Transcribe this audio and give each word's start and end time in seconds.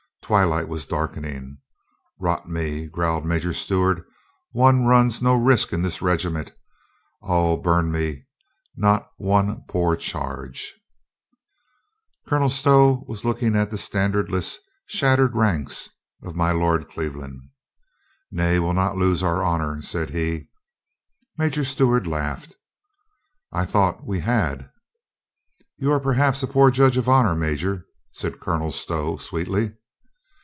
Twilight 0.21 0.69
was 0.69 0.85
darkening. 0.85 1.57
"Rot 2.17 2.47
me!" 2.49 2.87
growled 2.87 3.25
Major 3.25 3.51
Stewart, 3.51 4.07
"one 4.53 4.85
runs 4.85 5.21
no 5.21 5.35
risks 5.35 5.73
in 5.73 5.81
this 5.81 6.01
regiment. 6.01 6.53
Od 7.21 7.61
burn 7.61 7.91
me, 7.91 8.23
not 8.73 9.11
one 9.17 9.65
poor 9.67 9.97
charge!" 9.97 10.73
Colonel 12.29 12.47
Stow 12.47 13.03
was 13.09 13.25
looking 13.25 13.57
at 13.57 13.71
the 13.71 13.75
standardless. 13.75 14.59
176 14.89 14.93
COLONEL 15.01 15.27
GREATHEART 15.27 15.35
shattered 15.35 15.35
ranks 15.35 15.89
of 16.23 16.37
my 16.37 16.51
Lord 16.53 16.87
Cleveland. 16.89 17.49
"Nay, 18.31 18.57
we'll 18.57 18.71
not 18.71 18.95
lose 18.95 19.21
our 19.21 19.43
honor," 19.43 19.81
said 19.81 20.11
he. 20.11 20.47
Major 21.37 21.65
Stewart 21.65 22.07
laughed. 22.07 22.55
"J 23.53 23.65
thought 23.65 24.05
we 24.07 24.21
had." 24.21 24.69
"You 25.75 25.91
are 25.91 25.99
perhaps 25.99 26.41
a 26.41 26.47
poor 26.47 26.71
judge 26.71 26.95
of 26.95 27.09
honor, 27.09 27.35
Major," 27.35 27.85
said 28.13 28.39
Colonel 28.39 28.71
Stow 28.71 29.17
sweetly. 29.17 29.73